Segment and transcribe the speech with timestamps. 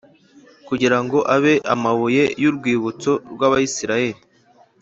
[0.67, 4.21] kugira ngo abe amabuye y urwibutso rw Abisirayeli